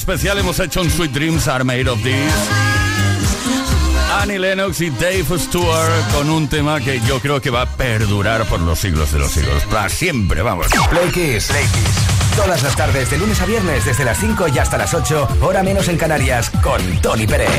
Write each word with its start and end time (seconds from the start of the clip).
Especial 0.00 0.38
hemos 0.38 0.58
hecho 0.58 0.80
un 0.80 0.90
Sweet 0.90 1.12
Dreams 1.12 1.46
Are 1.46 1.62
Made 1.62 1.86
of 1.90 2.02
This. 2.02 2.32
Annie 4.22 4.38
Lennox 4.38 4.80
y 4.80 4.88
Dave 4.88 5.26
Stewart 5.38 6.10
con 6.14 6.30
un 6.30 6.48
tema 6.48 6.80
que 6.80 7.00
yo 7.06 7.20
creo 7.20 7.38
que 7.42 7.50
va 7.50 7.62
a 7.62 7.66
perdurar 7.66 8.46
por 8.46 8.60
los 8.60 8.78
siglos 8.78 9.12
de 9.12 9.18
los 9.18 9.30
siglos. 9.30 9.62
Para 9.64 9.90
siempre, 9.90 10.40
vamos. 10.40 10.68
Play 10.88 11.10
Kiss. 11.10 11.50
Todas 12.34 12.62
las 12.62 12.74
tardes, 12.76 13.10
de 13.10 13.18
lunes 13.18 13.42
a 13.42 13.44
viernes, 13.44 13.84
desde 13.84 14.06
las 14.06 14.18
5 14.18 14.48
y 14.48 14.58
hasta 14.58 14.78
las 14.78 14.94
8, 14.94 15.36
hora 15.42 15.62
menos 15.62 15.86
en 15.88 15.98
Canarias, 15.98 16.50
con 16.62 16.80
Tony 17.02 17.26
Pérez. 17.26 17.50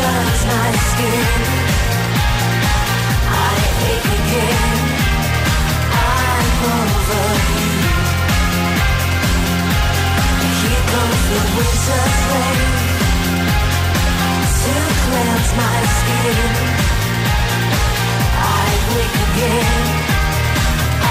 burns 0.00 0.42
my 0.50 0.70
skin. 0.90 1.26
I 3.48 3.56
ache 3.92 4.12
again. 4.20 4.78
I'm 6.08 6.60
over 6.76 7.26
you. 7.56 7.68
Here 10.60 10.84
comes 10.92 11.22
the 11.30 11.40
winter's 11.56 12.20
rain 12.30 12.60
to 14.60 14.74
cleanse 15.02 15.50
my 15.60 15.78
skin. 15.98 16.52
I 18.62 18.68
wake 18.94 19.18
again. 19.28 19.86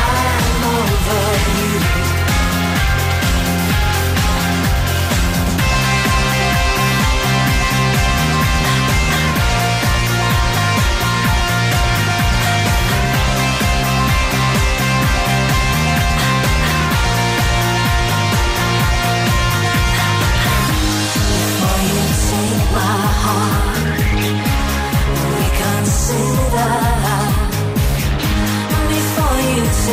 I'm 0.07 0.63
over 0.77 1.23
you. 1.57 2.08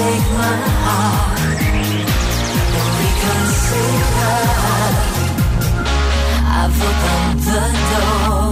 take 0.06 0.28
my 0.38 0.56
heart. 0.84 1.38
I've 6.58 6.78
opened 6.88 7.40
the 7.48 7.64
door. 7.90 8.46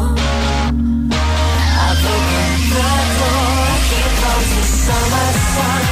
I've 1.84 2.04
opened 2.14 2.64
the 2.74 2.90
door. 3.18 3.62
Here 3.90 4.12
comes 4.20 4.50
the 4.56 4.64
summer 4.84 5.30
sun. 5.52 5.82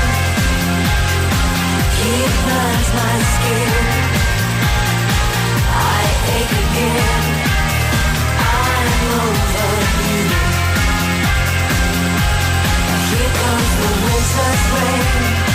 He 1.99 2.13
burns 2.45 2.89
my 2.99 3.17
skin. 3.33 3.85
I 5.71 6.03
ache 6.39 6.57
again. 6.65 7.25
I'm 8.51 8.91
over 9.27 9.71
you. 10.09 10.23
Here 13.11 13.33
comes 13.41 13.73
the 13.79 13.91
rain. 14.75 15.52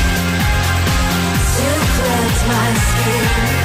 Y 2.00 3.57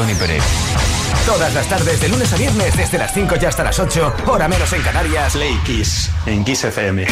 Tony 0.00 0.14
Pérez. 0.14 0.42
Todas 1.26 1.52
las 1.52 1.68
tardes, 1.68 2.00
de 2.00 2.08
lunes 2.08 2.32
a 2.32 2.36
viernes, 2.38 2.74
desde 2.74 2.96
las 2.96 3.12
5 3.12 3.34
y 3.38 3.44
hasta 3.44 3.62
las 3.62 3.78
8, 3.78 4.14
hora 4.28 4.48
menos 4.48 4.72
en 4.72 4.80
Canarias. 4.80 5.34
Play 5.34 5.54
Kiss, 5.66 6.08
en 6.24 6.42
Kiss 6.42 6.64
FM. 6.64 7.06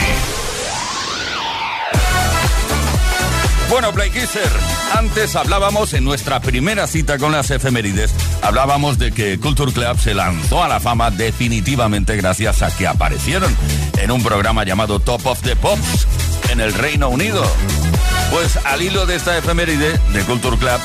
Bueno, 3.68 3.92
Play 3.92 4.08
Kisser, 4.08 4.48
antes 4.96 5.36
hablábamos 5.36 5.92
en 5.92 6.02
nuestra 6.02 6.40
primera 6.40 6.86
cita 6.86 7.18
con 7.18 7.30
las 7.30 7.50
efemérides, 7.50 8.14
hablábamos 8.40 8.98
de 8.98 9.12
que 9.12 9.38
Culture 9.38 9.70
Club 9.70 10.00
se 10.00 10.14
lanzó 10.14 10.64
a 10.64 10.68
la 10.68 10.80
fama 10.80 11.10
definitivamente 11.10 12.16
gracias 12.16 12.62
a 12.62 12.74
que 12.74 12.86
aparecieron 12.86 13.54
en 13.98 14.10
un 14.10 14.22
programa 14.22 14.64
llamado 14.64 14.98
Top 14.98 15.26
of 15.26 15.42
the 15.42 15.56
Pops 15.56 16.06
en 16.48 16.60
el 16.60 16.72
Reino 16.72 17.10
Unido. 17.10 17.44
Pues 18.30 18.56
al 18.64 18.80
hilo 18.80 19.04
de 19.04 19.16
esta 19.16 19.36
efeméride 19.36 19.98
de 20.14 20.22
Culture 20.22 20.56
Club, 20.56 20.80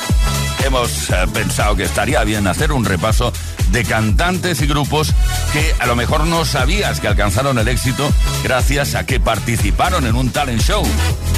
hemos 0.66 1.10
eh, 1.10 1.16
pensado 1.34 1.76
que 1.76 1.84
estaría 1.84 2.24
bien 2.24 2.48
hacer 2.48 2.72
un 2.72 2.86
repaso 2.86 3.34
de 3.72 3.84
cantantes 3.84 4.62
y 4.62 4.68
grupos 4.68 5.14
que 5.52 5.74
a 5.80 5.86
lo 5.86 5.96
mejor 5.96 6.26
no 6.26 6.46
sabías 6.46 7.00
que 7.00 7.08
alcanzaron 7.08 7.58
el 7.58 7.68
éxito 7.68 8.10
gracias 8.44 8.96
a 8.96 9.06
que 9.06 9.20
participaron 9.20 10.06
en 10.06 10.16
un 10.16 10.30
talent 10.30 10.62
show, 10.62 10.84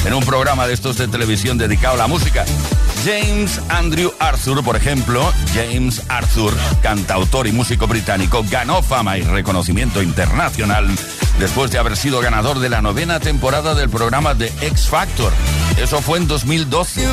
en 0.05 0.13
un 0.13 0.23
programa 0.23 0.67
de 0.67 0.73
estos 0.73 0.97
de 0.97 1.07
televisión 1.07 1.57
dedicado 1.57 1.95
a 1.95 1.97
la 1.97 2.07
música. 2.07 2.45
James 3.05 3.61
Andrew 3.69 4.11
Arthur, 4.19 4.63
por 4.63 4.75
ejemplo, 4.75 5.31
James 5.53 6.01
Arthur, 6.09 6.53
cantautor 6.81 7.47
y 7.47 7.51
músico 7.51 7.87
británico, 7.87 8.43
ganó 8.49 8.81
fama 8.81 9.17
y 9.17 9.21
reconocimiento 9.21 10.01
internacional 10.01 10.87
después 11.39 11.71
de 11.71 11.77
haber 11.77 11.97
sido 11.97 12.19
ganador 12.19 12.59
de 12.59 12.69
la 12.69 12.81
novena 12.81 13.19
temporada 13.19 13.75
del 13.75 13.89
programa 13.89 14.33
de 14.33 14.47
X 14.61 14.87
Factor. 14.87 15.31
Eso 15.77 16.01
fue 16.01 16.17
en 16.19 16.27
2012. 16.27 17.05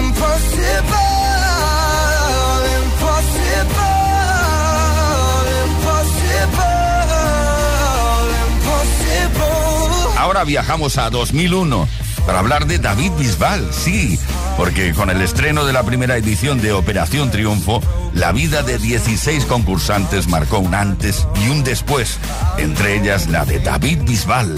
Ahora 10.19 10.45
viajamos 10.45 10.99
a 10.99 11.11
2001 11.11 11.89
para 12.27 12.39
hablar 12.39 12.67
de 12.67 12.79
David 12.79 13.13
Bisbal, 13.19 13.69
sí, 13.73 14.19
porque 14.57 14.95
con 14.95 15.11
el 15.11 15.21
estreno 15.21 15.65
de 15.65 15.73
la 15.73 15.83
primera 15.83 16.17
edición 16.17 16.61
de 16.61 16.73
Operación 16.73 17.31
Triunfo, 17.31 17.83
la 18.15 18.33
vida 18.33 18.63
de 18.63 18.79
16 18.79 19.45
concursantes 19.47 20.29
marcó 20.29 20.59
un 20.59 20.75
antes 20.75 21.27
y 21.45 21.49
un 21.49 21.65
después, 21.65 22.19
entre 22.59 22.97
ellas 22.97 23.29
la 23.29 23.45
de 23.45 23.59
David 23.59 24.03
Bisbal. 24.05 24.57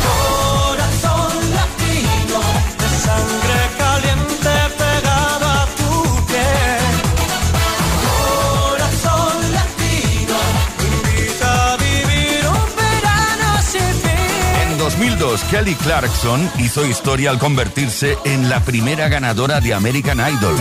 2002, 15.35 15.45
Kelly 15.50 15.75
Clarkson 15.75 16.50
hizo 16.59 16.87
historia 16.87 17.31
al 17.31 17.38
convertirse 17.38 18.17
en 18.25 18.49
la 18.49 18.61
primera 18.61 19.09
ganadora 19.09 19.61
de 19.61 19.75
American 19.75 20.19
Idol. 20.19 20.57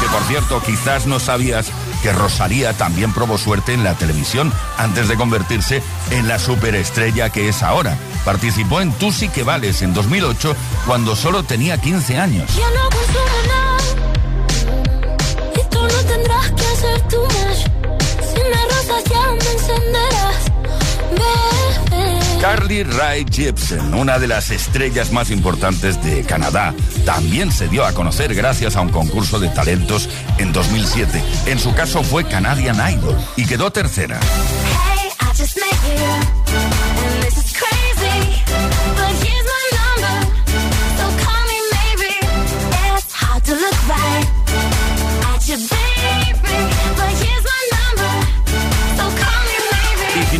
Que 0.00 0.06
por 0.08 0.22
cierto, 0.24 0.62
quizás 0.62 1.06
no 1.06 1.20
sabías 1.20 1.70
que 2.06 2.12
Rosalía 2.12 2.72
también 2.72 3.12
probó 3.12 3.36
suerte 3.36 3.74
en 3.74 3.82
la 3.82 3.94
televisión 3.94 4.52
antes 4.78 5.08
de 5.08 5.16
convertirse 5.16 5.82
en 6.12 6.28
la 6.28 6.38
superestrella 6.38 7.30
que 7.30 7.48
es 7.48 7.64
ahora. 7.64 7.98
Participó 8.24 8.80
en 8.80 8.92
Tú 8.92 9.10
sí 9.10 9.28
que 9.28 9.42
vales 9.42 9.82
en 9.82 9.92
2008 9.92 10.54
cuando 10.86 11.16
solo 11.16 11.42
tenía 11.42 11.78
15 11.78 12.16
años. 12.16 12.48
No 15.72 16.04
tendrás 16.04 16.52
que 16.52 16.64
hacer 16.64 17.06
Carly 22.46 22.84
Rae 22.84 23.26
Jepsen, 23.28 23.92
una 23.92 24.20
de 24.20 24.28
las 24.28 24.52
estrellas 24.52 25.10
más 25.10 25.32
importantes 25.32 26.00
de 26.04 26.22
Canadá, 26.22 26.72
también 27.04 27.50
se 27.50 27.66
dio 27.66 27.84
a 27.84 27.92
conocer 27.92 28.36
gracias 28.36 28.76
a 28.76 28.82
un 28.82 28.90
concurso 28.90 29.40
de 29.40 29.48
talentos 29.48 30.08
en 30.38 30.52
2007. 30.52 31.24
En 31.46 31.58
su 31.58 31.74
caso 31.74 32.04
fue 32.04 32.22
Canadian 32.22 32.76
Idol 32.76 33.16
y 33.34 33.46
quedó 33.46 33.72
tercera. 33.72 34.20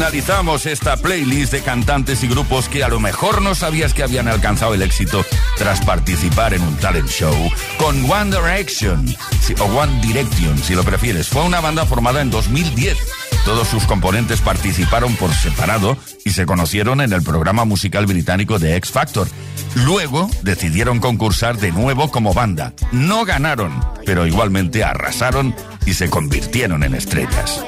Finalizamos 0.06 0.66
esta 0.66 0.96
playlist 0.96 1.50
de 1.50 1.62
cantantes 1.62 2.22
y 2.22 2.28
grupos 2.28 2.68
que 2.68 2.84
a 2.84 2.88
lo 2.88 3.00
mejor 3.00 3.42
no 3.42 3.56
sabías 3.56 3.92
que 3.92 4.04
habían 4.04 4.28
alcanzado 4.28 4.72
el 4.72 4.82
éxito 4.82 5.24
tras 5.58 5.84
participar 5.84 6.54
en 6.54 6.62
un 6.62 6.76
talent 6.76 7.08
show 7.08 7.34
con 7.76 8.08
One 8.08 8.30
Direction, 8.30 9.04
o 9.58 9.64
One 9.64 10.00
Direction 10.02 10.56
si 10.58 10.76
lo 10.76 10.84
prefieres. 10.84 11.26
Fue 11.26 11.42
una 11.42 11.60
banda 11.60 11.86
formada 11.86 12.20
en 12.20 12.30
2010. 12.30 12.96
Todos 13.44 13.66
sus 13.66 13.84
componentes 13.84 14.40
participaron 14.40 15.16
por 15.16 15.34
separado 15.34 15.96
y 16.24 16.30
se 16.30 16.46
conocieron 16.46 17.00
en 17.00 17.12
el 17.12 17.22
programa 17.22 17.64
musical 17.64 18.06
británico 18.06 18.60
de 18.60 18.76
X 18.76 18.92
Factor. 18.92 19.26
Luego 19.74 20.30
decidieron 20.42 21.00
concursar 21.00 21.58
de 21.58 21.72
nuevo 21.72 22.12
como 22.12 22.32
banda. 22.32 22.74
No 22.92 23.24
ganaron, 23.24 23.72
pero 24.04 24.24
igualmente 24.24 24.84
arrasaron 24.84 25.52
y 25.84 25.94
se 25.94 26.08
convirtieron 26.08 26.84
en 26.84 26.94
estrellas. 26.94 27.64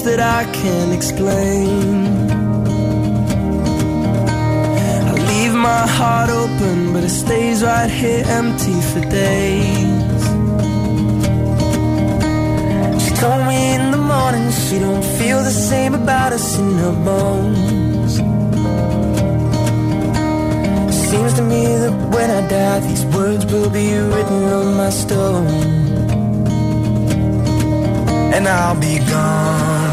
Stories 0.00 0.16
that 0.16 0.20
I 0.20 0.44
can't 0.52 0.92
explain. 0.92 2.30
I 5.08 5.12
leave 5.32 5.54
my 5.54 5.86
heart 5.86 6.30
open, 6.30 6.92
but 6.92 7.04
it 7.04 7.10
stays 7.10 7.62
right 7.62 7.90
here 7.90 8.24
empty 8.26 8.80
for 8.90 9.00
days. 9.00 10.22
She 13.02 13.10
told 13.22 13.46
me 13.46 13.74
in 13.74 13.90
the 13.90 14.02
morning 14.12 14.50
she 14.50 14.78
don't 14.78 15.04
feel 15.18 15.42
the 15.42 15.56
same 15.70 15.94
about 15.94 16.32
us 16.32 16.58
in 16.58 16.70
her 16.84 16.96
bones. 17.04 18.12
Seems 21.10 21.32
to 21.34 21.42
me 21.42 21.62
that 21.82 21.94
when 22.14 22.30
I 22.30 22.48
die, 22.48 22.80
these 22.80 23.04
words 23.06 23.44
will 23.52 23.70
be 23.70 23.88
written 24.12 24.42
on 24.58 24.76
my 24.76 24.90
stone. 24.90 25.80
And 28.34 28.46
I'll 28.48 28.78
be 28.80 28.98
gone, 28.98 29.89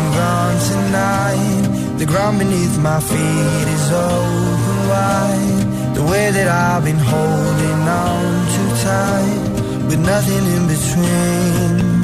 tonight. 0.70 1.98
The 1.98 2.06
ground 2.06 2.40
beneath 2.40 2.78
my 2.80 3.00
feet 3.00 3.68
is 3.78 3.92
open 3.92 4.80
wide. 4.92 5.96
The 5.96 6.04
way 6.04 6.32
that 6.32 6.48
I've 6.48 6.84
been 6.84 7.02
holding 7.12 7.82
on 8.06 8.24
too 8.54 8.70
tight, 8.88 9.88
with 9.90 10.00
nothing 10.00 10.44
in 10.56 10.64
between. 10.68 11.97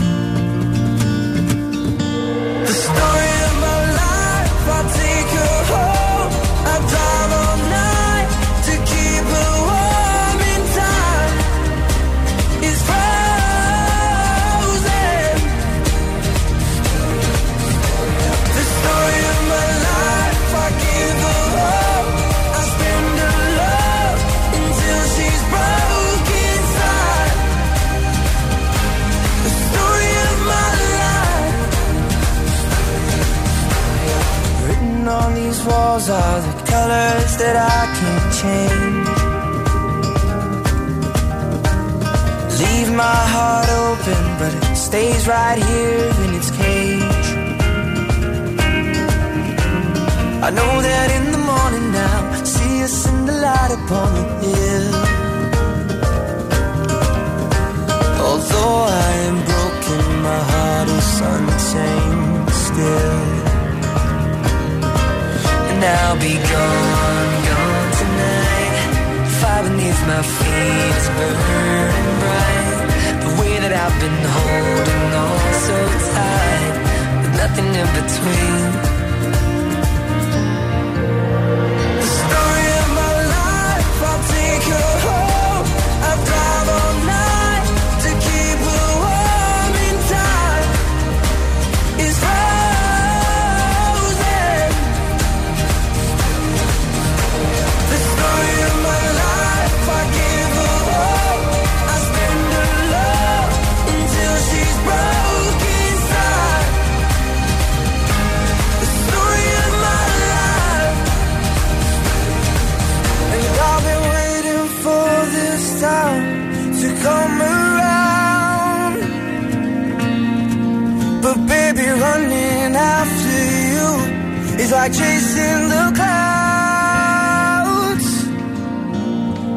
in 125.56 125.64
the 125.76 125.86
clouds. 126.00 128.08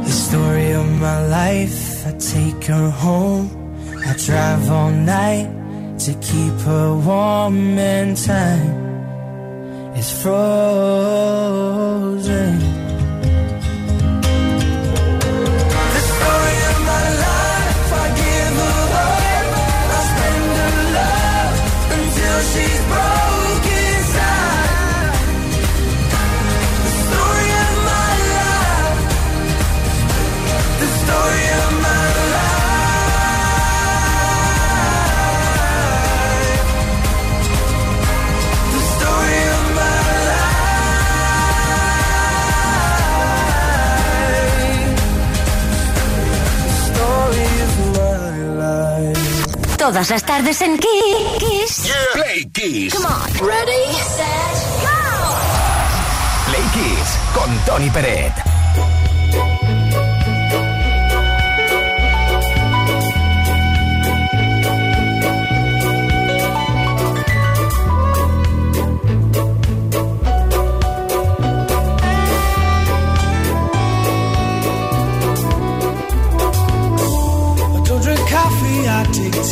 The 0.07 0.15
story 0.27 0.71
of 0.81 0.87
my 1.07 1.19
life, 1.39 1.79
I 2.07 2.09
take 2.35 2.61
her 2.73 2.89
home. 2.91 3.47
I 4.09 4.11
drive 4.27 4.65
all 4.71 4.91
night 4.91 5.49
to 6.05 6.13
keep 6.29 6.57
her 6.71 6.89
warm 7.09 7.79
in 7.79 8.15
time. 8.15 8.71
It's 9.99 10.13
frozen. 10.23 12.26
Todas 49.87 50.11
las 50.11 50.25
tardes 50.25 50.61
en 50.63 50.79
Kiss. 50.79 51.85
Yeah. 51.85 51.95
Play 52.13 52.45
Kiss. 52.53 52.93
Come 52.93 53.07
on. 53.07 53.31
Ready, 53.35 53.93
set, 53.95 54.83
go. 54.83 54.91
Play 56.49 56.65
Kiss 56.73 57.19
con 57.33 57.57
Tony 57.65 57.89
Peret. 57.91 58.46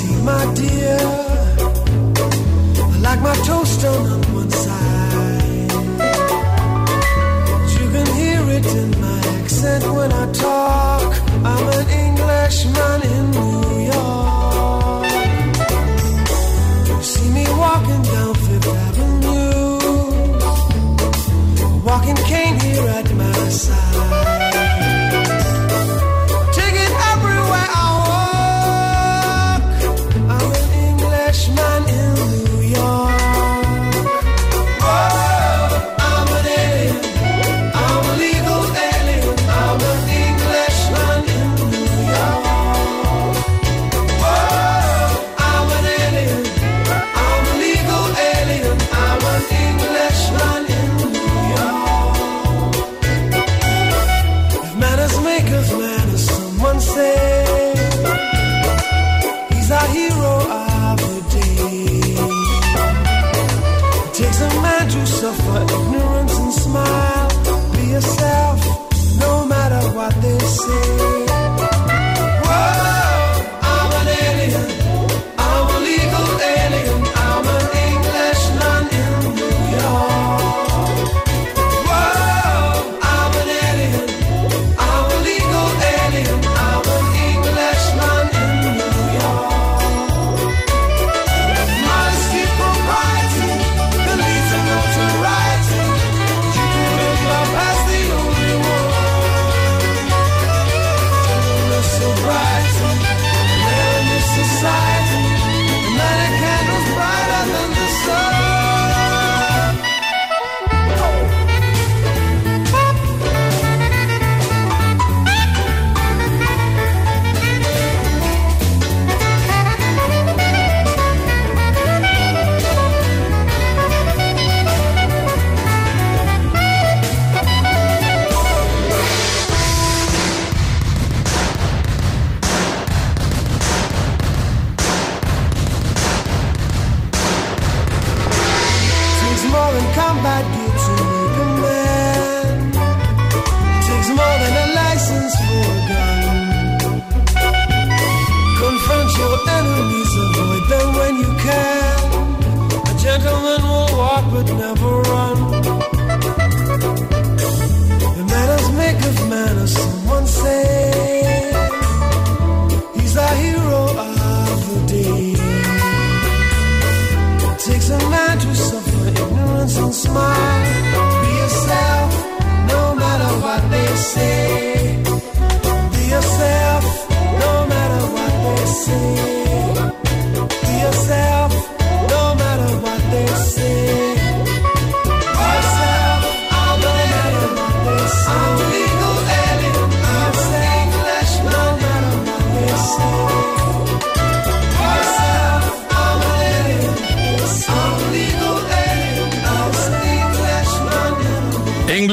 see, 0.05 0.23
my 0.23 0.55
dear. 0.55 1.24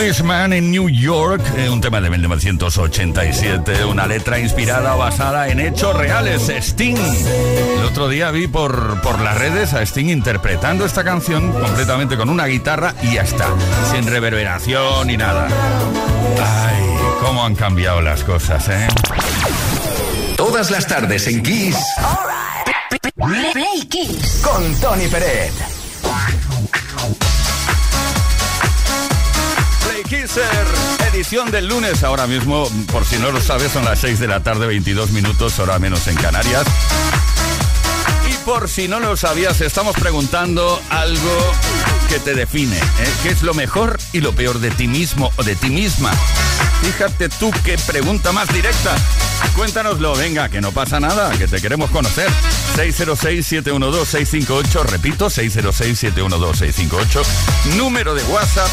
Englishman 0.01 0.51
in 0.53 0.71
New 0.71 0.89
York, 0.89 1.43
eh, 1.55 1.69
un 1.69 1.79
tema 1.79 2.01
de 2.01 2.09
1987, 2.09 3.85
una 3.85 4.07
letra 4.07 4.39
inspirada 4.39 4.95
o 4.95 4.97
basada 4.97 5.47
en 5.49 5.59
hechos 5.59 5.95
reales. 5.95 6.49
Sting. 6.49 6.97
El 6.97 7.85
otro 7.85 8.09
día 8.09 8.31
vi 8.31 8.47
por, 8.47 8.99
por 9.01 9.21
las 9.21 9.37
redes 9.37 9.75
a 9.75 9.83
Sting 9.83 10.07
interpretando 10.07 10.85
esta 10.85 11.03
canción 11.03 11.51
completamente 11.51 12.17
con 12.17 12.29
una 12.29 12.47
guitarra 12.47 12.95
y 13.03 13.13
ya 13.13 13.21
está, 13.21 13.45
sin 13.91 14.07
reverberación 14.07 15.05
ni 15.05 15.17
nada. 15.17 15.47
Ay, 16.43 16.83
cómo 17.19 17.45
han 17.45 17.53
cambiado 17.53 18.01
las 18.01 18.23
cosas, 18.23 18.67
¿eh? 18.69 18.87
Todas 20.35 20.71
las 20.71 20.87
tardes 20.87 21.27
en 21.27 21.43
Kiss. 21.43 21.77
Play 23.53 23.85
Kiss. 23.87 24.41
Con 24.43 24.73
Tony 24.79 25.07
Peret. 25.07 25.80
Kisser, 30.11 30.43
edición 31.13 31.51
del 31.51 31.69
lunes. 31.69 32.03
Ahora 32.03 32.27
mismo, 32.27 32.69
por 32.91 33.05
si 33.05 33.17
no 33.17 33.31
lo 33.31 33.39
sabes, 33.39 33.71
son 33.71 33.85
las 33.85 33.99
6 33.99 34.19
de 34.19 34.27
la 34.27 34.43
tarde, 34.43 34.67
22 34.67 35.11
minutos, 35.11 35.57
hora 35.57 35.79
menos 35.79 36.05
en 36.09 36.17
Canarias. 36.17 36.65
Y 38.29 38.33
por 38.43 38.67
si 38.67 38.89
no 38.89 38.99
lo 38.99 39.15
sabías, 39.15 39.61
estamos 39.61 39.95
preguntando 39.95 40.81
algo 40.89 41.53
que 42.09 42.19
te 42.19 42.33
define. 42.33 42.75
¿eh? 42.75 43.13
¿Qué 43.23 43.29
es 43.29 43.41
lo 43.41 43.53
mejor 43.53 43.99
y 44.11 44.19
lo 44.19 44.35
peor 44.35 44.59
de 44.59 44.71
ti 44.71 44.89
mismo 44.89 45.31
o 45.37 45.43
de 45.43 45.55
ti 45.55 45.69
misma? 45.69 46.11
Fíjate 46.81 47.29
tú 47.29 47.51
qué 47.63 47.77
pregunta 47.77 48.31
más 48.31 48.51
directa. 48.53 48.95
Cuéntanoslo, 49.55 50.15
venga, 50.15 50.49
que 50.49 50.61
no 50.61 50.71
pasa 50.71 50.99
nada, 50.99 51.31
que 51.37 51.47
te 51.47 51.61
queremos 51.61 51.91
conocer. 51.91 52.27
606-712-658, 52.75 54.83
repito, 54.83 55.29
606-712-658, 55.29 57.23
número 57.77 58.15
de 58.15 58.23
WhatsApp 58.23 58.69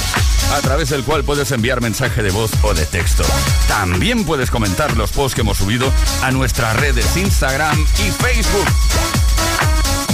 a 0.52 0.60
través 0.60 0.90
del 0.90 1.02
cual 1.04 1.24
puedes 1.24 1.50
enviar 1.52 1.80
mensaje 1.80 2.22
de 2.22 2.30
voz 2.30 2.50
o 2.62 2.74
de 2.74 2.84
texto. 2.86 3.24
También 3.66 4.24
puedes 4.24 4.50
comentar 4.50 4.96
los 4.96 5.10
posts 5.10 5.34
que 5.34 5.40
hemos 5.42 5.58
subido 5.58 5.92
a 6.22 6.30
nuestras 6.30 6.76
redes 6.76 7.16
Instagram 7.16 7.84
y 7.98 8.10
Facebook. 8.22 8.66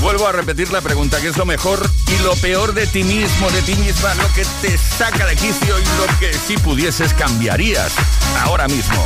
Vuelvo 0.04 0.28
a 0.28 0.32
repetir 0.32 0.70
la 0.70 0.82
pregunta, 0.82 1.18
¿qué 1.18 1.28
es 1.28 1.38
lo 1.38 1.46
mejor 1.46 1.80
y 2.08 2.22
lo 2.22 2.36
peor 2.36 2.74
de 2.74 2.86
ti 2.86 3.02
mismo, 3.02 3.50
de 3.50 3.62
ti 3.62 3.74
misma, 3.76 4.12
lo 4.16 4.30
que 4.34 4.44
te 4.60 4.76
saca 4.76 5.24
de 5.24 5.34
quicio 5.34 5.78
y 5.78 5.84
lo 5.96 6.18
que 6.18 6.30
si 6.34 6.58
pudieses 6.58 7.14
cambiarías 7.14 7.90
ahora 8.42 8.68
mismo? 8.68 9.02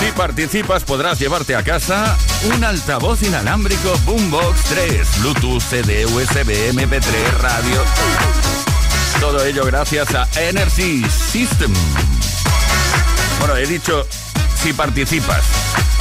Si 0.00 0.10
participas 0.10 0.82
podrás 0.82 1.20
llevarte 1.20 1.54
a 1.54 1.62
casa 1.62 2.18
un 2.52 2.64
altavoz 2.64 3.22
inalámbrico 3.22 3.96
Boombox 4.04 4.60
3, 4.64 5.20
Bluetooth, 5.20 5.62
CD, 5.62 6.04
USB, 6.04 6.72
MP3, 6.72 7.38
radio. 7.38 7.84
Todo 9.20 9.44
ello 9.44 9.64
gracias 9.66 10.12
a 10.16 10.28
Energy 10.34 11.06
System. 11.30 11.72
Bueno, 13.38 13.54
he 13.54 13.66
dicho 13.66 14.04
si 14.56 14.72
participas. 14.72 15.44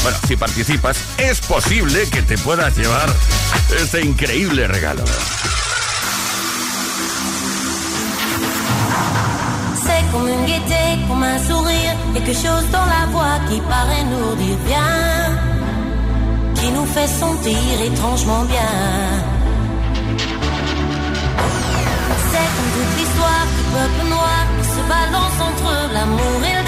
Bueno, 0.03 0.17
si 0.27 0.35
participas, 0.35 0.97
es 1.17 1.39
posible 1.41 2.07
que 2.09 2.21
te 2.21 2.37
puedas 2.37 2.75
llevar 2.77 3.09
este 3.81 4.01
increíble 4.01 4.67
regalo. 4.67 5.03
C'est 9.83 10.11
comme 10.11 10.27
une 10.27 10.45
gaieté, 10.45 11.07
comme 11.07 11.23
un 11.23 11.39
sourire, 11.47 11.95
quelque 12.13 12.33
chose 12.33 12.65
dans 12.71 12.85
la 12.85 13.05
voix 13.11 13.39
qui 13.49 13.59
paraît 13.61 14.03
nous 14.05 14.35
dire 14.35 14.57
bien, 14.65 15.39
qui 16.55 16.69
nous 16.71 16.85
fait 16.85 17.07
sentir 17.07 17.81
étrangement 17.83 18.43
bien. 18.45 18.73
C'est 22.31 22.47
comme 22.55 22.71
toute 22.75 22.99
l'histoire 22.99 23.45
du 23.55 23.63
peuple 23.73 24.09
noir 24.09 24.45
qui 24.57 24.67
se 24.67 24.81
balance 24.87 25.37
entre 25.41 25.93
l'amour 25.93 26.43
et 26.43 26.53
le. 26.53 26.64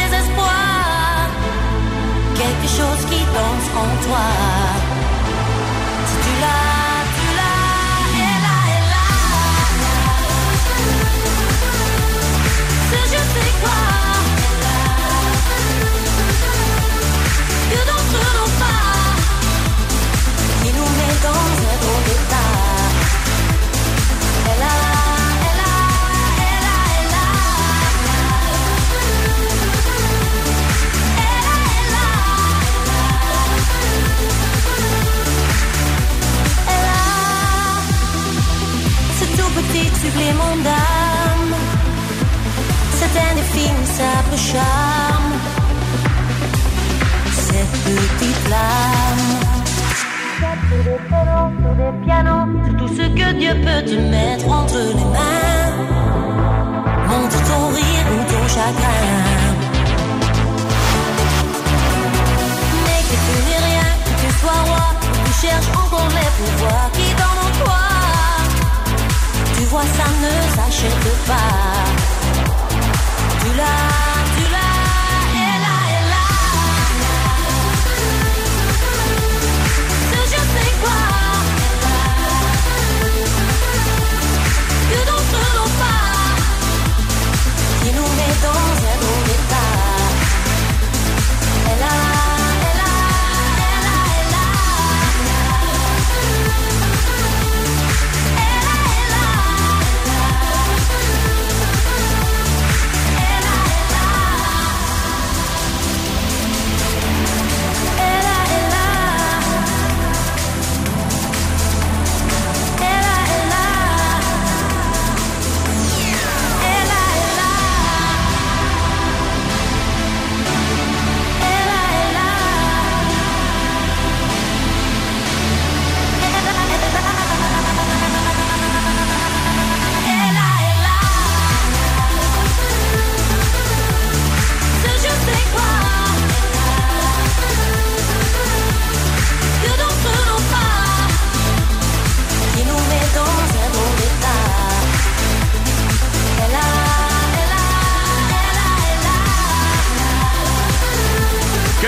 Quelque 2.37 2.67
chose 2.67 3.01
qui 3.09 3.19
danse 3.33 3.69
en 3.75 3.89
toi. 4.05 4.25
Tu 6.23 6.31
l'as, 6.41 7.03
tu 7.17 7.27
l'as, 7.37 7.63
elle 8.27 8.45
a, 8.53 8.59
elle 8.75 8.93
a. 8.93 9.09
Ce 12.89 12.99
je 13.11 13.21
sais 13.33 13.51
quoi 13.61 13.81
Que 17.71 17.79
d'entre 17.89 18.21
nos 18.37 18.51
pas 18.61 18.85
Qui 20.61 20.69
nous 20.77 20.91
met 20.99 21.15
dans 21.23 21.66
petit 39.87 39.99
supplément 40.07 40.55
d'âme 40.63 41.55
c'est 42.97 43.19
un 43.19 43.85
simple 43.85 44.37
charme. 44.37 45.33
Cette 47.31 47.71
petite 47.83 48.35
flamme. 48.45 49.27
Des 51.77 52.05
pianos, 52.05 52.47
sur 52.65 52.77
tout 52.77 52.87
ce 52.87 53.03
que 53.19 53.33
Dieu 53.33 53.53
peut 53.61 53.83
te 53.85 53.95
mettre 53.95 54.47
entre 54.49 54.77
les 54.77 55.05
mains. 55.15 55.71
Montre 57.07 57.39
ton 57.49 57.67
rire 57.77 58.07
ou 58.13 58.19
ton 58.31 58.47
chagrin. 58.47 59.27
Mais 62.85 63.01
que 63.09 63.17
tu 63.25 63.35
n'es 63.45 63.61
rien, 63.69 63.89
que 64.05 64.13
tu 64.21 64.39
sois 64.39 64.61
roi, 64.67 64.85
que 65.01 65.09
tu 65.25 65.33
cherches 65.41 65.71
encore 65.75 66.09
les 66.09 66.31
pouvoirs 66.37 66.91
qui 66.93 67.26
vois, 69.69 69.81
ça 69.81 70.07
ne 70.21 70.55
s'achète 70.55 71.25
pas. 71.25 71.35
Tu 73.41 74.06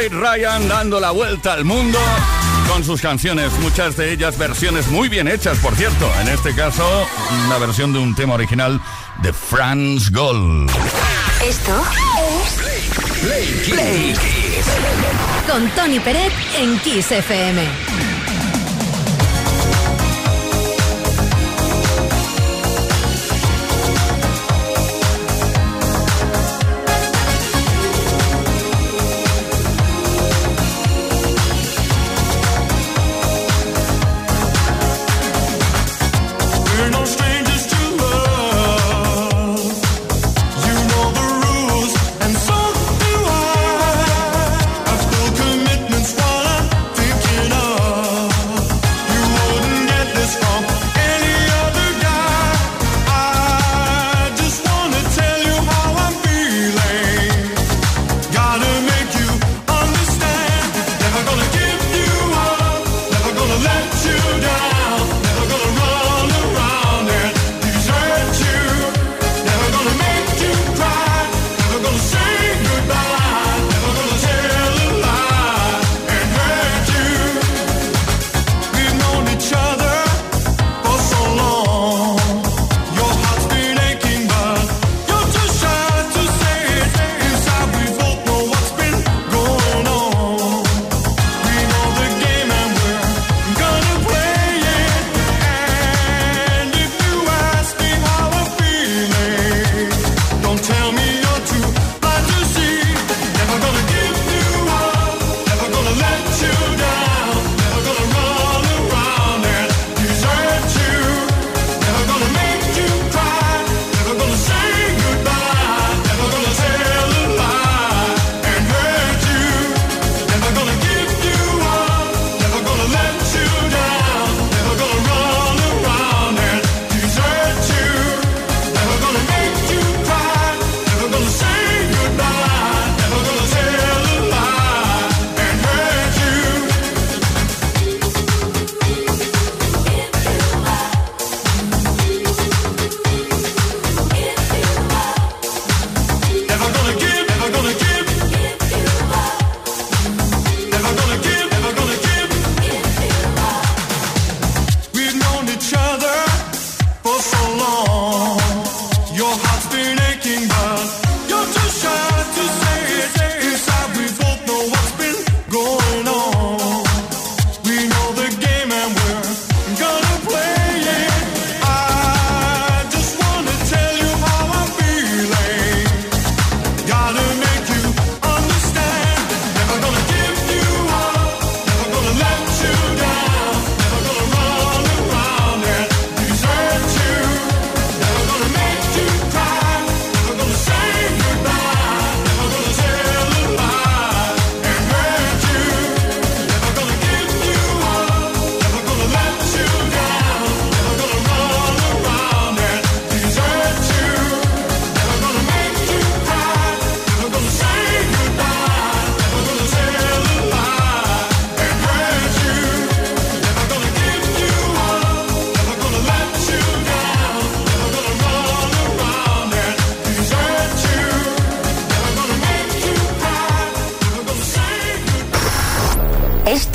Ryan 0.08 0.70
dando 0.70 1.00
la 1.00 1.12
vuelta 1.12 1.54
al 1.54 1.66
mundo 1.66 2.00
con 2.70 2.86
sus 2.86 3.02
canciones, 3.02 3.52
muchas 3.60 3.98
de 3.98 4.14
ellas 4.14 4.38
versiones 4.38 4.88
muy 4.88 5.10
bien 5.10 5.28
hechas, 5.28 5.58
por 5.58 5.76
cierto. 5.76 6.10
En 6.22 6.30
este 6.30 6.56
caso, 6.56 7.06
una 7.48 7.58
versión 7.58 7.92
de 7.92 8.00
un 8.00 8.16
tema 8.16 8.36
original 8.36 8.80
de 9.22 9.34
Franz 9.34 10.12
Gold. 10.12 10.70
Esto 11.44 11.84
es 12.18 13.70
Play. 13.70 14.14
Con 15.50 15.70
Tony 15.72 16.00
Peret 16.00 16.32
en 16.58 16.80
Kiss 16.80 17.12
FM. 17.12 18.19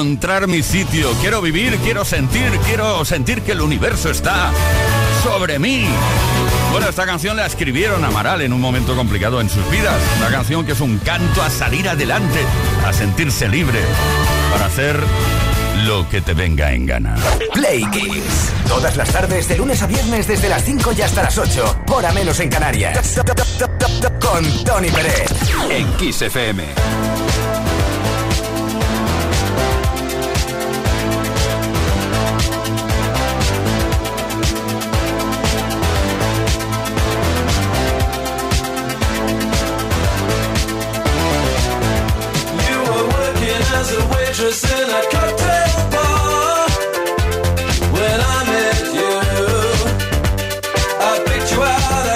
Encontrar 0.00 0.46
mi 0.46 0.62
sitio. 0.62 1.12
Quiero 1.20 1.42
vivir, 1.42 1.76
quiero 1.84 2.06
sentir, 2.06 2.50
quiero 2.64 3.04
sentir 3.04 3.42
que 3.42 3.52
el 3.52 3.60
universo 3.60 4.10
está 4.10 4.50
sobre 5.22 5.58
mí. 5.58 5.84
Bueno, 6.72 6.88
esta 6.88 7.04
canción 7.04 7.36
la 7.36 7.44
escribieron 7.44 8.02
Amaral 8.02 8.40
en 8.40 8.54
un 8.54 8.62
momento 8.62 8.96
complicado 8.96 9.42
en 9.42 9.50
sus 9.50 9.70
vidas. 9.70 10.00
Una 10.18 10.30
canción 10.30 10.64
que 10.64 10.72
es 10.72 10.80
un 10.80 10.96
canto 11.00 11.42
a 11.42 11.50
salir 11.50 11.86
adelante, 11.86 12.38
a 12.86 12.94
sentirse 12.94 13.46
libre, 13.46 13.78
para 14.50 14.66
hacer 14.66 14.98
lo 15.84 16.08
que 16.08 16.22
te 16.22 16.32
venga 16.32 16.72
en 16.72 16.86
gana. 16.86 17.14
Play 17.52 17.84
Kiss. 17.90 18.52
Todas 18.68 18.96
las 18.96 19.10
tardes, 19.10 19.48
de 19.48 19.58
lunes 19.58 19.82
a 19.82 19.86
viernes, 19.86 20.26
desde 20.26 20.48
las 20.48 20.64
5 20.64 20.92
y 20.96 21.02
hasta 21.02 21.24
las 21.24 21.36
8. 21.36 21.84
Hora 21.88 22.10
menos 22.12 22.40
en 22.40 22.48
Canarias. 22.48 23.20
Con 24.18 24.64
Tony 24.64 24.88
Pérez. 24.88 25.30
En 25.68 25.92
Kiss 25.98 26.22
FM. 26.22 26.64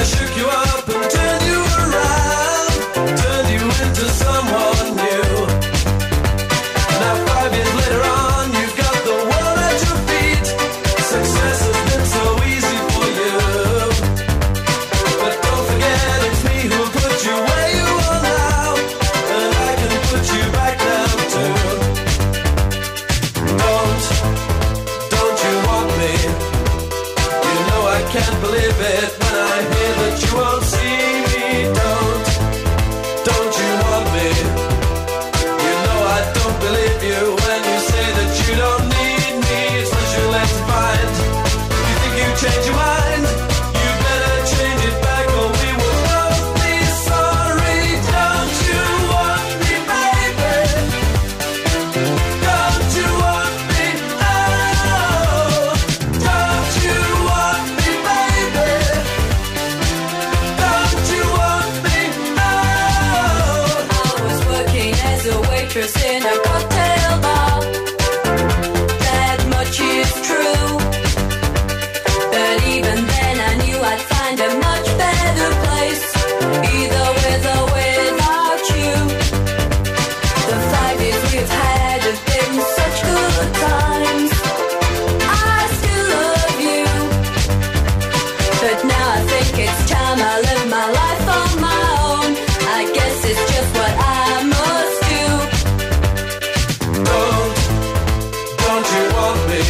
Shook 0.05 0.37
you 0.37 0.47
up 0.49 1.03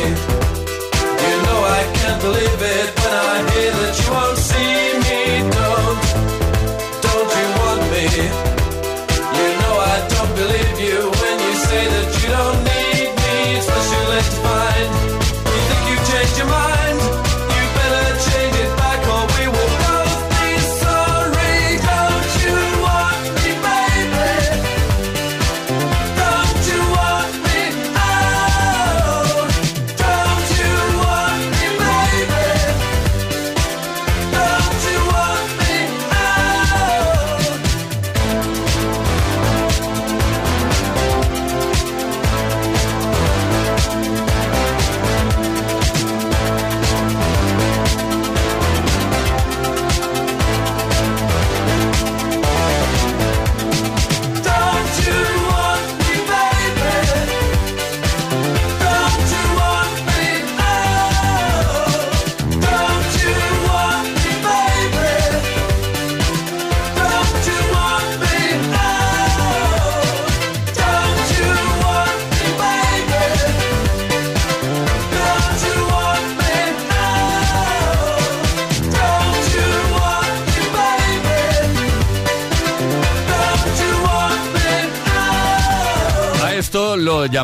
You 0.05 1.37
know 1.45 1.61
I 1.65 1.91
can't 1.95 2.21
believe 2.21 2.61
it 2.61 3.04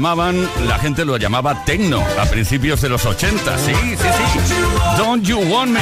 llamaban, 0.00 0.48
la 0.66 0.78
gente 0.78 1.04
lo 1.04 1.18
llamaba 1.18 1.62
tecno 1.66 2.02
a 2.18 2.24
principios 2.24 2.80
de 2.80 2.88
los 2.88 3.04
80. 3.04 3.58
Sí, 3.58 3.74
sí, 3.74 3.96
sí. 4.46 4.54
Don't 4.96 5.22
you 5.26 5.38
want 5.40 5.72
me? 5.72 5.80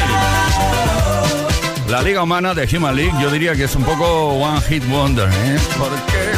La 1.88 2.02
Liga 2.02 2.24
Humana 2.24 2.52
de 2.52 2.66
Human 2.76 2.96
League, 2.96 3.12
yo 3.20 3.30
diría 3.30 3.54
que 3.54 3.64
es 3.64 3.76
un 3.76 3.84
poco 3.84 4.30
One 4.30 4.60
Hit 4.62 4.84
Wonder, 4.88 5.28
¿eh? 5.28 5.56
Porque. 5.78 6.32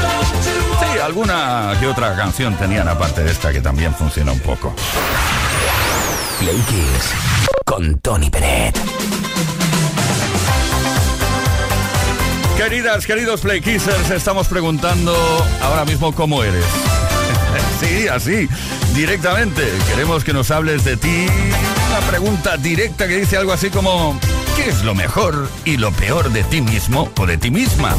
Sí, 0.78 0.98
alguna 0.98 1.74
que 1.80 1.86
otra 1.86 2.14
canción 2.14 2.54
tenían 2.56 2.86
aparte 2.86 3.24
de 3.24 3.30
esta 3.30 3.50
que 3.50 3.62
también 3.62 3.94
funciona 3.94 4.32
un 4.32 4.40
poco. 4.40 4.74
Play 6.38 6.58
Kiss. 6.68 7.14
Con 7.64 7.98
Tony 8.00 8.28
Pérez. 8.28 8.74
Queridas, 12.58 13.06
queridos 13.06 13.40
Play 13.40 13.62
Kissers, 13.62 14.10
estamos 14.10 14.48
preguntando 14.48 15.16
ahora 15.62 15.86
mismo 15.86 16.14
cómo 16.14 16.44
eres. 16.44 16.89
sí, 17.80 18.08
así, 18.08 18.48
directamente. 18.94 19.62
Queremos 19.88 20.24
que 20.24 20.32
nos 20.32 20.50
hables 20.50 20.84
de 20.84 20.96
ti. 20.96 21.26
Una 21.88 22.00
pregunta 22.08 22.56
directa 22.56 23.06
que 23.08 23.18
dice 23.18 23.36
algo 23.36 23.52
así 23.52 23.68
como, 23.70 24.18
¿qué 24.56 24.70
es 24.70 24.82
lo 24.84 24.94
mejor 24.94 25.48
y 25.64 25.76
lo 25.76 25.90
peor 25.92 26.30
de 26.30 26.42
ti 26.44 26.60
mismo 26.60 27.10
o 27.18 27.26
de 27.26 27.36
ti 27.36 27.50
misma? 27.50 27.96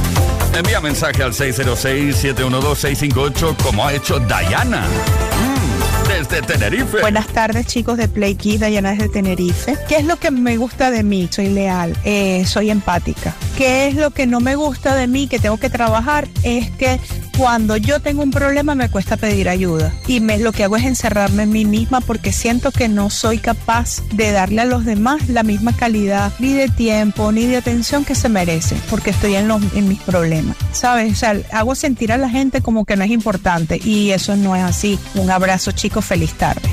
Envía 0.54 0.80
mensaje 0.82 1.24
al 1.24 1.34
606-712-658 1.34 3.56
como 3.64 3.86
ha 3.86 3.93
hecho 3.93 4.20
Diana. 4.20 4.88
Mm, 4.88 6.10
desde 6.10 6.41
Tenerife. 6.41 7.02
Buenas 7.02 7.28
tardes 7.28 7.68
chicos 7.68 7.97
de 7.97 8.08
Play 8.08 8.36
Kids, 8.36 8.60
Dayana 8.60 8.91
desde 8.91 9.10
Tenerife. 9.10 9.78
¿Qué 9.88 9.97
es 9.97 10.06
lo 10.06 10.18
que 10.18 10.32
me 10.32 10.58
gusta 10.58 10.91
de 10.91 11.04
mí? 11.04 11.30
Soy 11.32 11.49
leal, 11.49 11.97
eh, 12.04 12.45
soy 12.45 12.70
empática. 12.70 13.34
¿Qué 13.58 13.88
es 13.88 13.95
lo 13.95 14.12
que 14.12 14.28
no 14.28 14.39
me 14.39 14.56
gusta 14.56 14.95
de 14.95 15.08
mí 15.08 15.28
que 15.28 15.39
tengo 15.39 15.58
que 15.58 15.70
trabajar? 15.70 16.28
Es 16.43 16.70
que 16.72 16.99
cuando 17.38 17.77
yo 17.77 17.99
tengo 17.99 18.23
un 18.23 18.32
problema 18.32 18.75
me 18.75 18.89
cuesta 18.89 19.17
pedir 19.17 19.49
ayuda 19.49 19.93
y 20.07 20.19
me, 20.19 20.38
lo 20.38 20.51
que 20.51 20.63
hago 20.63 20.77
es 20.77 20.84
encerrarme 20.84 21.43
en 21.43 21.51
mí 21.51 21.65
misma 21.65 22.01
porque 22.01 22.32
siento 22.32 22.71
que 22.71 22.88
no 22.88 23.09
soy 23.09 23.38
capaz 23.38 24.01
de 24.13 24.32
darle 24.32 24.61
a 24.61 24.65
los 24.65 24.86
demás 24.86 25.29
la 25.29 25.43
misma 25.43 25.73
calidad 25.75 26.32
ni 26.39 26.53
de 26.53 26.69
tiempo 26.69 27.32
ni 27.32 27.45
de 27.45 27.57
atención 27.57 28.05
que 28.05 28.15
se 28.15 28.29
merecen 28.29 28.82
porque 28.89 29.11
estoy 29.11 29.36
en, 29.36 29.47
los, 29.47 29.61
en 29.75 29.88
mis 29.88 29.99
problemas, 29.99 30.55
¿sabes? 30.71 31.13
O 31.13 31.15
sea, 31.15 31.38
hago 31.51 31.75
sentir 31.75 32.11
a 32.11 32.17
la 32.17 32.29
gente 32.29 32.61
como 32.61 32.86
que 32.86 32.95
no 32.95 33.03
es 33.03 33.11
importante 33.11 33.79
y 33.84 34.11
eso 34.11 34.36
no 34.36 34.55
es 34.55 34.63
así. 34.63 34.99
Un 35.15 35.32
abrazo 35.32 35.71
chicos, 35.71 36.05
feliz 36.05 36.34
tarde. 36.34 36.69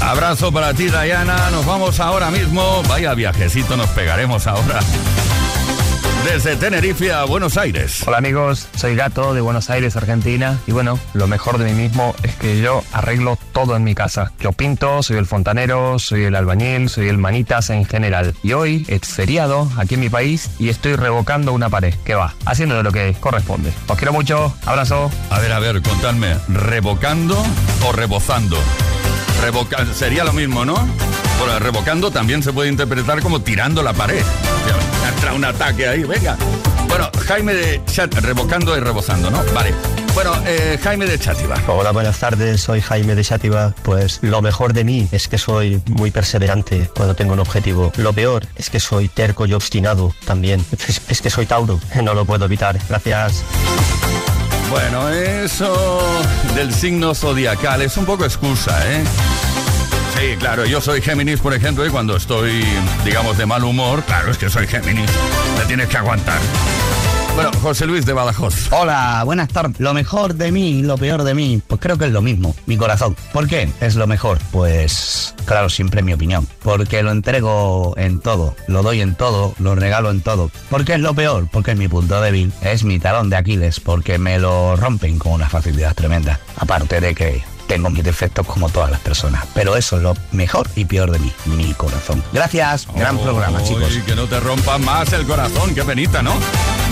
Abrazo 0.00 0.52
para 0.52 0.72
ti, 0.74 0.84
Diana. 0.84 1.50
Nos 1.50 1.66
vamos 1.66 2.00
ahora 2.00 2.30
mismo. 2.30 2.82
Vaya 2.88 3.14
viajecito 3.14 3.76
nos 3.76 3.88
pegaremos 3.90 4.46
ahora. 4.46 4.80
Desde 6.32 6.56
Tenerife 6.56 7.10
a 7.10 7.24
Buenos 7.24 7.56
Aires. 7.56 8.06
Hola 8.06 8.18
amigos, 8.18 8.68
soy 8.76 8.94
Gato 8.94 9.32
de 9.32 9.40
Buenos 9.40 9.70
Aires, 9.70 9.96
Argentina. 9.96 10.58
Y 10.66 10.72
bueno, 10.72 11.00
lo 11.14 11.26
mejor 11.26 11.56
de 11.56 11.64
mí 11.64 11.72
mismo 11.72 12.14
es 12.22 12.34
que 12.36 12.60
yo 12.60 12.84
arreglo 12.92 13.38
todo 13.52 13.74
en 13.74 13.82
mi 13.82 13.94
casa. 13.94 14.32
Yo 14.38 14.52
pinto, 14.52 15.02
soy 15.02 15.16
el 15.16 15.24
fontanero, 15.24 15.98
soy 15.98 16.24
el 16.24 16.36
albañil, 16.36 16.90
soy 16.90 17.08
el 17.08 17.16
manitas 17.16 17.70
en 17.70 17.86
general. 17.86 18.34
Y 18.42 18.52
hoy 18.52 18.84
es 18.88 19.08
feriado 19.08 19.70
aquí 19.78 19.94
en 19.94 20.00
mi 20.00 20.10
país 20.10 20.50
y 20.58 20.68
estoy 20.68 20.96
revocando 20.96 21.54
una 21.54 21.70
pared. 21.70 21.94
¿Qué 22.04 22.14
va? 22.14 22.34
Haciendo 22.44 22.82
lo 22.82 22.92
que 22.92 23.16
corresponde. 23.18 23.72
Os 23.88 23.96
quiero 23.96 24.12
mucho, 24.12 24.54
abrazo. 24.66 25.10
A 25.30 25.40
ver, 25.40 25.50
a 25.50 25.58
ver, 25.60 25.80
contadme, 25.80 26.36
¿revocando 26.48 27.42
o 27.86 27.92
rebozando? 27.92 28.58
Revoca 29.40 29.86
sería 29.94 30.24
lo 30.24 30.34
mismo, 30.34 30.66
¿no? 30.66 30.76
Bueno, 31.38 31.58
revocando 31.58 32.10
también 32.10 32.42
se 32.42 32.52
puede 32.52 32.68
interpretar 32.68 33.22
como 33.22 33.40
tirando 33.40 33.82
la 33.82 33.92
pared. 33.92 34.22
O 34.22 35.00
sea, 35.00 35.08
entra 35.10 35.32
un 35.34 35.44
ataque 35.44 35.86
ahí, 35.86 36.02
venga. 36.02 36.36
Bueno, 36.88 37.10
Jaime 37.26 37.54
de 37.54 37.80
Chat, 37.86 38.12
revocando 38.14 38.76
y 38.76 38.80
rebozando, 38.80 39.30
¿no? 39.30 39.44
Vale. 39.54 39.72
Bueno, 40.14 40.32
eh, 40.46 40.78
Jaime 40.82 41.06
de 41.06 41.16
Chátiva. 41.18 41.56
Hola, 41.68 41.92
buenas 41.92 42.18
tardes, 42.18 42.62
soy 42.62 42.80
Jaime 42.80 43.14
de 43.14 43.22
Chátiva. 43.22 43.72
Pues 43.82 44.18
lo 44.22 44.42
mejor 44.42 44.72
de 44.72 44.82
mí 44.82 45.06
es 45.12 45.28
que 45.28 45.38
soy 45.38 45.80
muy 45.86 46.10
perseverante 46.10 46.90
cuando 46.96 47.14
tengo 47.14 47.34
un 47.34 47.38
objetivo. 47.38 47.92
Lo 47.96 48.12
peor 48.12 48.46
es 48.56 48.68
que 48.68 48.80
soy 48.80 49.08
terco 49.08 49.46
y 49.46 49.52
obstinado 49.52 50.14
también. 50.24 50.64
Es, 50.88 51.02
es 51.08 51.22
que 51.22 51.30
soy 51.30 51.46
Tauro, 51.46 51.78
no 52.02 52.14
lo 52.14 52.24
puedo 52.24 52.46
evitar. 52.46 52.78
Gracias. 52.88 53.44
Bueno, 54.70 55.08
eso 55.08 56.02
del 56.54 56.74
signo 56.74 57.14
zodiacal 57.14 57.82
es 57.82 57.96
un 57.96 58.04
poco 58.04 58.24
excusa, 58.24 58.76
¿eh? 58.90 59.04
Sí, 60.18 60.36
claro, 60.36 60.64
yo 60.64 60.80
soy 60.80 61.00
Géminis, 61.00 61.38
por 61.38 61.54
ejemplo, 61.54 61.86
y 61.86 61.90
cuando 61.90 62.16
estoy, 62.16 62.64
digamos, 63.04 63.38
de 63.38 63.46
mal 63.46 63.62
humor, 63.62 64.02
claro, 64.02 64.32
es 64.32 64.38
que 64.38 64.50
soy 64.50 64.66
Géminis, 64.66 65.08
me 65.56 65.64
tienes 65.66 65.86
que 65.88 65.96
aguantar. 65.96 66.40
Bueno, 67.36 67.52
José 67.62 67.86
Luis 67.86 68.04
de 68.04 68.12
Badajoz. 68.14 68.72
Hola, 68.72 69.22
buenas 69.24 69.46
tardes. 69.46 69.78
Lo 69.78 69.94
mejor 69.94 70.34
de 70.34 70.50
mí, 70.50 70.82
lo 70.82 70.98
peor 70.98 71.22
de 71.22 71.34
mí, 71.34 71.62
pues 71.64 71.80
creo 71.80 71.96
que 71.98 72.06
es 72.06 72.10
lo 72.10 72.20
mismo, 72.20 72.56
mi 72.66 72.76
corazón. 72.76 73.14
¿Por 73.32 73.46
qué 73.46 73.70
es 73.80 73.94
lo 73.94 74.08
mejor? 74.08 74.40
Pues, 74.50 75.36
claro, 75.44 75.70
siempre 75.70 76.02
mi 76.02 76.14
opinión. 76.14 76.48
Porque 76.64 77.04
lo 77.04 77.12
entrego 77.12 77.94
en 77.96 78.18
todo, 78.18 78.56
lo 78.66 78.82
doy 78.82 79.02
en 79.02 79.14
todo, 79.14 79.54
lo 79.60 79.76
regalo 79.76 80.10
en 80.10 80.20
todo. 80.20 80.50
¿Por 80.68 80.84
qué 80.84 80.94
es 80.94 81.00
lo 81.00 81.14
peor? 81.14 81.46
Porque 81.52 81.70
es 81.70 81.78
mi 81.78 81.86
punto 81.86 82.20
débil, 82.20 82.52
es 82.62 82.82
mi 82.82 82.98
talón 82.98 83.30
de 83.30 83.36
Aquiles, 83.36 83.78
porque 83.78 84.18
me 84.18 84.40
lo 84.40 84.74
rompen 84.74 85.20
con 85.20 85.34
una 85.34 85.48
facilidad 85.48 85.94
tremenda. 85.94 86.40
Aparte 86.56 87.00
de 87.00 87.14
que 87.14 87.44
tengo 87.68 87.90
mis 87.90 88.02
defectos 88.02 88.44
como 88.46 88.68
todas 88.68 88.90
las 88.90 89.00
personas. 89.00 89.44
Pero 89.54 89.76
eso 89.76 89.98
es 89.98 90.02
lo 90.02 90.16
mejor 90.32 90.68
y 90.74 90.84
peor 90.84 91.12
de 91.12 91.20
mí, 91.20 91.32
mi 91.46 91.72
corazón. 91.74 92.24
Gracias, 92.32 92.88
gran 92.96 93.16
programa, 93.18 93.62
chicos. 93.62 93.94
Y 93.94 94.00
que 94.00 94.16
no 94.16 94.26
te 94.26 94.40
rompa 94.40 94.78
más 94.78 95.12
el 95.12 95.24
corazón, 95.24 95.74
qué 95.74 95.84
penita, 95.84 96.22
¿no? 96.22 96.34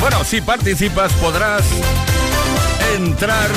Bueno, 0.00 0.22
si 0.22 0.40
participas 0.40 1.12
podrás 1.14 1.64
entrar, 2.94 3.50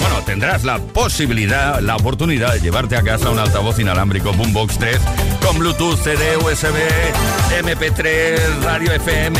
bueno, 0.00 0.22
tendrás 0.26 0.64
la 0.64 0.78
posibilidad, 0.78 1.80
la 1.80 1.96
oportunidad 1.96 2.52
de 2.52 2.60
llevarte 2.60 2.96
a 2.96 3.02
casa 3.02 3.30
un 3.30 3.38
altavoz 3.38 3.78
inalámbrico 3.78 4.32
Boombox 4.32 4.78
3 4.78 4.98
con 5.44 5.58
Bluetooth, 5.58 5.98
CD, 6.02 6.36
USB, 6.36 6.76
MP3, 7.62 8.62
radio 8.62 8.92
FM 8.92 9.38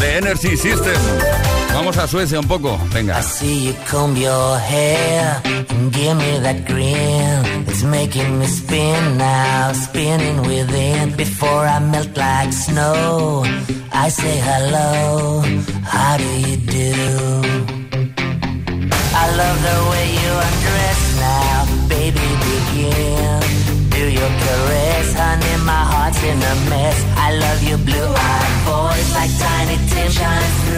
de 0.00 0.18
Energy 0.18 0.56
System. 0.56 1.57
Vamos 1.74 1.96
a 1.96 2.06
Suecia 2.06 2.40
un 2.40 2.46
poco, 2.46 2.78
venga. 2.92 3.18
I 3.18 3.22
see 3.22 3.66
you 3.66 3.74
comb 3.90 4.16
your 4.16 4.58
hair 4.58 5.40
and 5.70 5.92
give 5.92 6.16
me 6.16 6.38
that 6.40 6.66
grin. 6.66 7.64
It's 7.68 7.82
making 7.82 8.38
me 8.38 8.46
spin 8.46 9.16
now, 9.16 9.72
spinning 9.72 10.42
within. 10.42 11.16
Before 11.16 11.66
I 11.66 11.78
melt 11.78 12.16
like 12.16 12.52
snow, 12.52 13.44
I 13.92 14.08
say 14.08 14.38
hello. 14.38 15.42
How 15.84 16.16
do 16.16 16.30
you 16.46 16.56
do? 16.56 16.92
I 19.20 19.24
love 19.40 19.58
the 19.68 19.78
way 19.90 20.06
you 20.20 20.30
undress 20.48 21.00
now, 21.20 21.66
baby. 21.88 22.28
Begin. 22.48 23.40
Do 23.90 24.04
your 24.18 24.32
caress, 24.42 25.14
honey. 25.14 25.56
My 25.64 25.82
heart's 25.92 26.22
in 26.22 26.38
a 26.38 26.54
mess. 26.70 26.98
I 27.16 27.28
love 27.44 27.62
your 27.62 27.78
blue-eyed 27.78 28.54
voice 28.66 29.10
like 29.14 29.32
tiny 29.38 29.76
Tim 29.90 30.10
shines 30.10 30.54
through. 30.64 30.77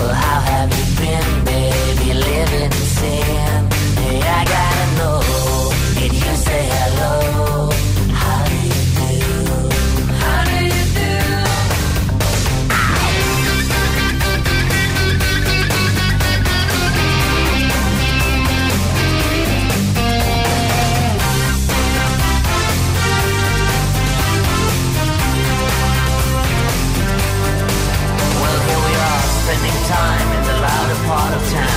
Well, 0.00 0.14
how 0.14 0.40
have 0.40 0.70
you 0.78 0.86
been, 0.96 1.44
baby? 1.44 2.14
Living 2.14 2.62
in 2.62 2.72
sin. 2.72 3.70
Hey, 4.00 4.22
I 4.22 4.44
gotta 4.46 4.69
part 31.10 31.34
of 31.34 31.50
town. 31.50 31.69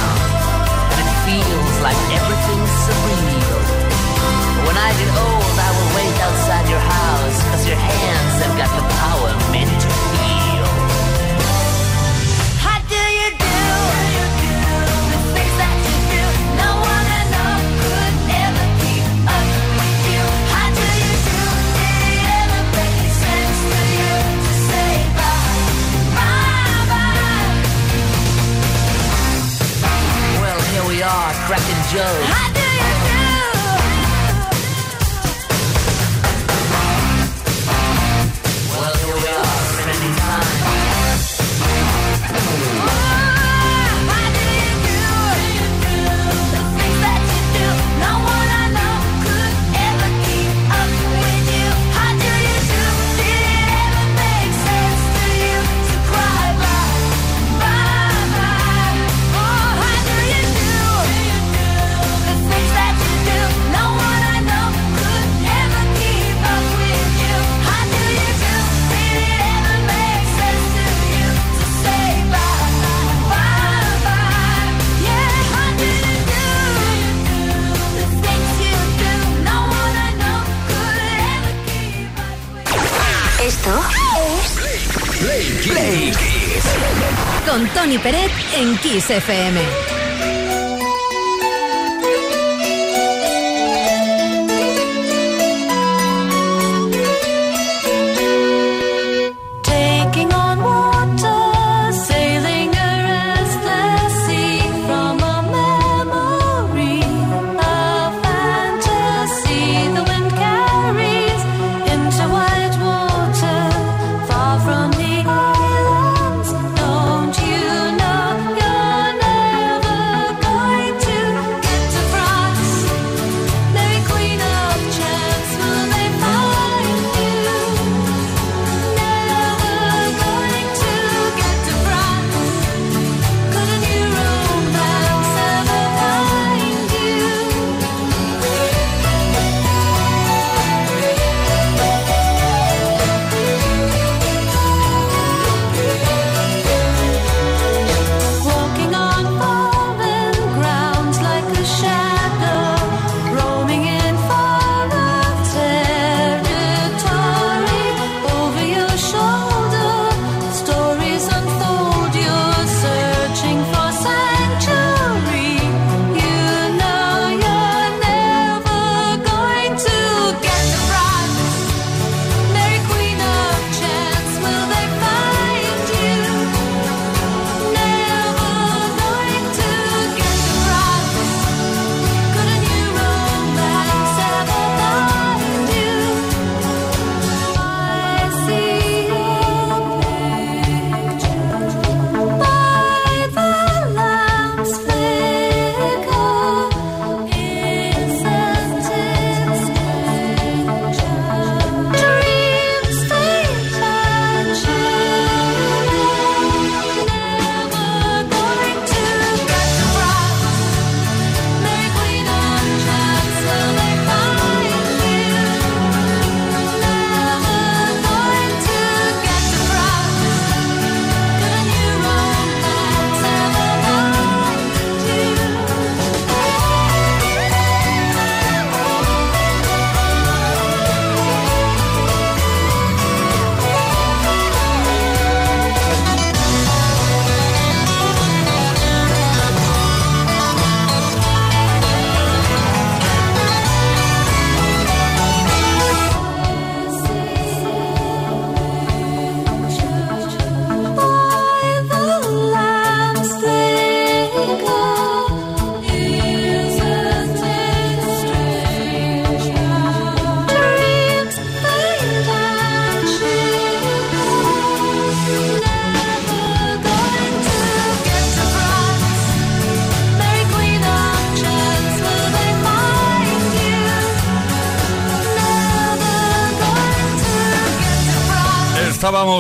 Kiss 88.94 89.10
FM. 89.10 89.93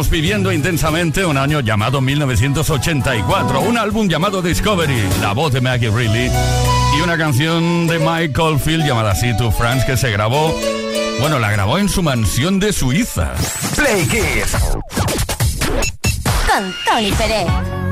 viviendo 0.01 0.51
intensamente 0.51 1.23
un 1.23 1.37
año 1.37 1.59
llamado 1.59 2.01
1984, 2.01 3.61
un 3.61 3.77
álbum 3.77 4.07
llamado 4.07 4.41
Discovery, 4.41 5.07
la 5.21 5.33
voz 5.33 5.53
de 5.53 5.61
Maggie 5.61 5.91
Reilly 5.91 6.31
y 6.97 7.01
una 7.01 7.15
canción 7.15 7.85
de 7.85 7.99
Mike 7.99 8.41
Oldfield 8.41 8.87
llamada 8.87 9.11
así 9.11 9.37
to 9.37 9.51
France 9.51 9.85
que 9.85 9.95
se 9.95 10.09
grabó, 10.09 10.51
bueno, 11.19 11.37
la 11.37 11.51
grabó 11.51 11.77
en 11.77 11.89
su 11.89 12.01
mansión 12.01 12.59
de 12.59 12.73
Suiza. 12.73 13.33
Play 13.75 14.07
Kids 14.07 14.57
con 16.47 16.73
Tony 16.85 17.11
Pérez. 17.11 17.82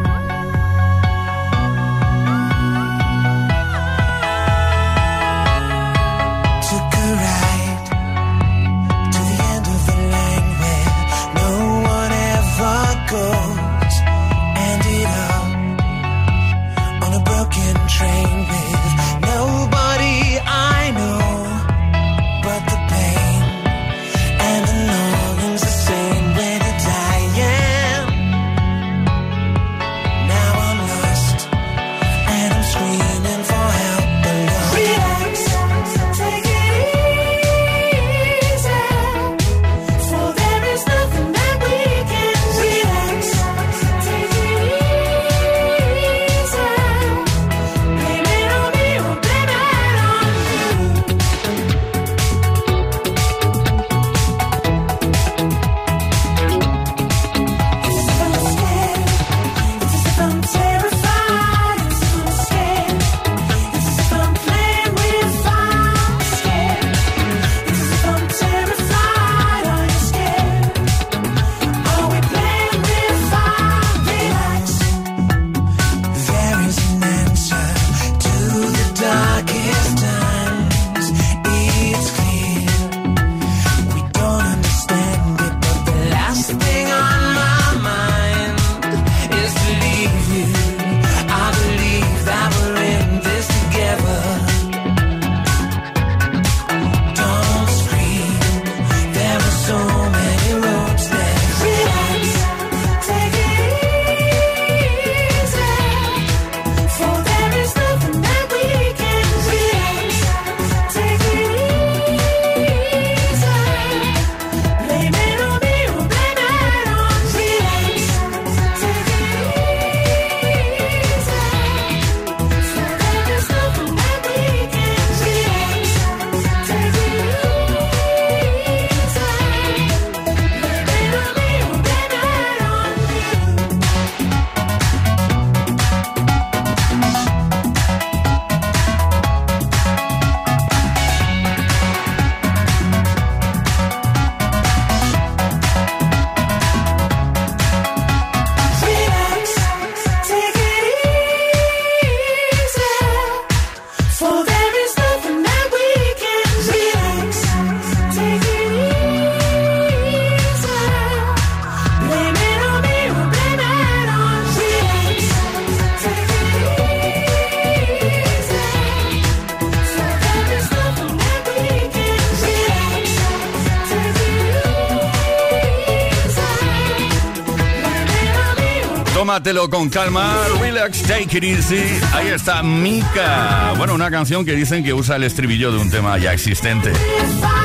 tómatelo 179.41 179.69
con 179.69 179.89
calma. 179.89 180.35
Relax, 180.59 181.01
take 181.01 181.37
it 181.37 181.43
easy. 181.43 181.83
Ahí 182.13 182.27
está 182.27 182.61
Mika. 182.61 183.73
Bueno, 183.75 183.95
una 183.95 184.11
canción 184.11 184.45
que 184.45 184.53
dicen 184.53 184.83
que 184.83 184.93
usa 184.93 185.15
el 185.15 185.23
estribillo 185.23 185.71
de 185.71 185.79
un 185.79 185.89
tema 185.89 186.17
ya 186.19 186.31
existente. 186.33 186.91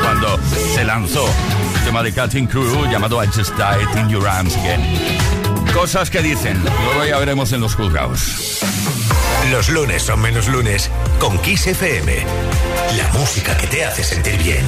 Cuando 0.02 0.40
se 0.74 0.84
lanzó 0.84 1.24
un 1.24 1.84
tema 1.84 2.02
de 2.02 2.12
Cutting 2.12 2.46
Crew 2.46 2.86
llamado 2.90 3.22
I 3.22 3.26
Just 3.26 3.54
Died 3.56 4.00
in 4.00 4.08
Your 4.08 4.26
Arms 4.26 4.56
Again. 4.56 4.80
Cosas 5.74 6.08
que 6.08 6.22
dicen. 6.22 6.62
Luego 6.62 7.04
ya 7.04 7.18
veremos 7.18 7.52
en 7.52 7.60
los 7.60 7.74
juzgados. 7.74 8.60
Los 9.50 9.68
lunes 9.68 10.02
son 10.02 10.20
menos 10.20 10.48
lunes 10.48 10.90
con 11.18 11.38
Kiss 11.38 11.66
FM. 11.66 12.24
La 12.96 13.08
música 13.18 13.54
que 13.56 13.66
te 13.66 13.84
hace 13.84 14.02
sentir 14.02 14.38
bien. 14.42 14.66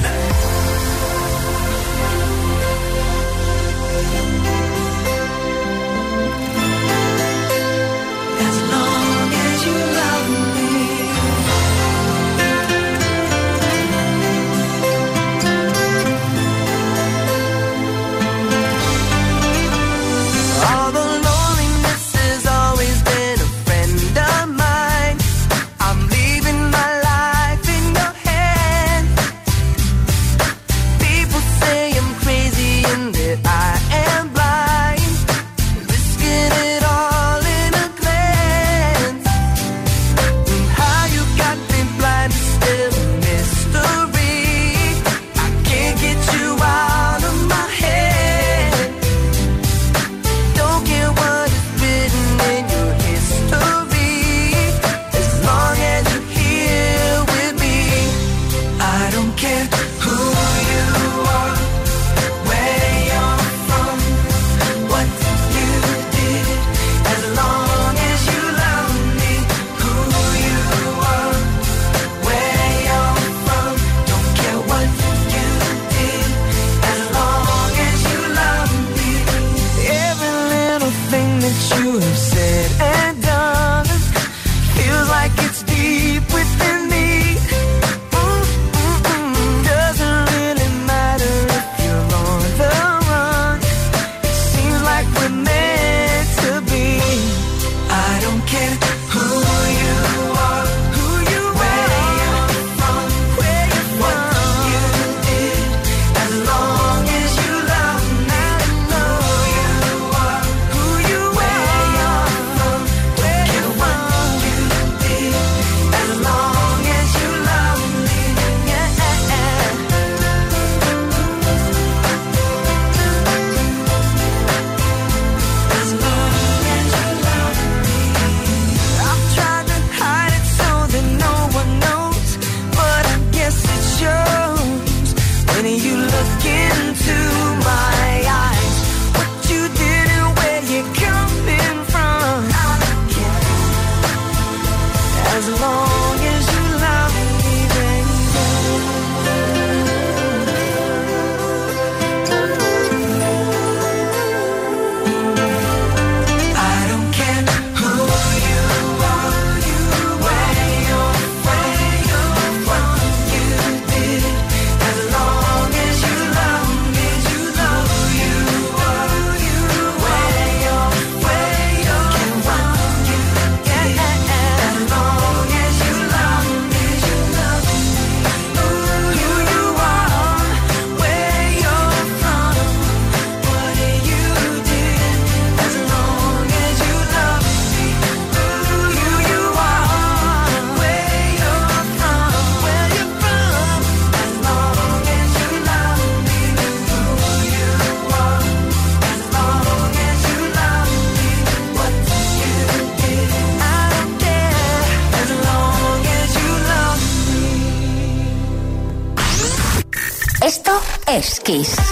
Kiss. 211.49 211.88